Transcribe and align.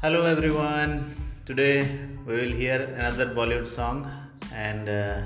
Hello 0.00 0.26
everyone. 0.26 1.12
Today 1.44 1.84
we 2.24 2.36
will 2.36 2.52
hear 2.58 2.82
another 2.96 3.26
Bollywood 3.34 3.66
song 3.66 4.08
and 4.54 4.88
uh, 4.88 5.22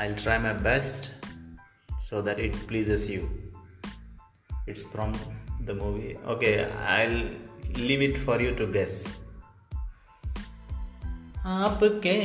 I'll 0.00 0.16
try 0.16 0.38
my 0.38 0.54
best 0.54 1.14
so 2.02 2.20
that 2.22 2.40
it 2.40 2.52
pleases 2.66 3.08
you. 3.08 3.28
It's 4.66 4.82
from 4.82 5.12
the 5.66 5.72
movie. 5.72 6.16
Okay, 6.26 6.64
I'll 6.64 7.22
leave 7.76 8.02
it 8.02 8.18
for 8.18 8.40
you 8.40 8.56
to 8.56 8.66
guess. 8.66 8.96
आपके 11.46 12.18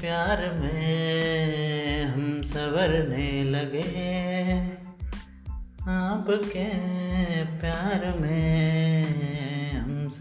प्यार 0.00 0.40
में 0.60 2.04
हम 2.14 2.42
सवरने 2.54 3.30
लगे 3.50 3.84
आपके 6.00 6.68
प्यार 7.60 8.12
में 8.20 8.61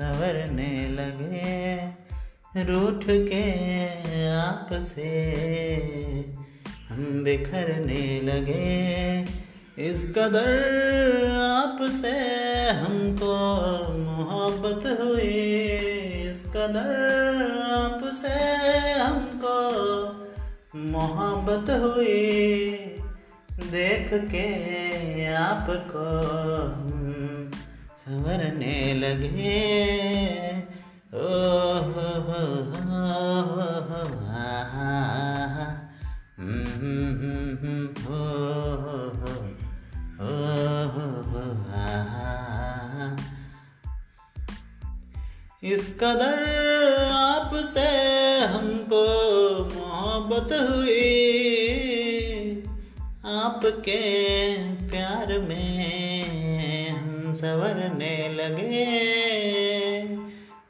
सवरने 0.02 0.90
लगे 0.90 1.78
रूठ 2.64 3.04
के 3.09 3.44
आपसे। 4.30 5.09
हम 6.90 7.23
बिखरने 7.23 8.22
लगे 8.22 9.22
इस 9.90 10.14
कदर 10.18 10.50
आपसे 11.42 12.12
हमको 12.70 13.36
मोहब्बत 14.00 15.00
हुई। 15.02 15.68
इस 16.31 16.44
कदर 16.45 17.62
आपसे 17.62 18.40
हमको 18.94 19.56
मोहब्बत 20.76 21.70
हुई। 21.70 22.70
देख 23.72 24.09
के 24.14 24.48
आपको 25.26 26.06
संवरने 28.12 28.94
लगे। 28.94 29.59
ओ 31.14 31.28
हो। 31.78 32.52
इस 45.64 45.98
कदर 46.03 46.40
आपसे 47.12 47.90
हमको 48.46 49.03
मोहब्बत 49.75 50.50
हुई। 50.70 51.12
आपके 53.25 54.00
प्यार 54.90 55.40
में 55.40 55.81
संवरने 57.42 58.34
लगे। 58.34 58.86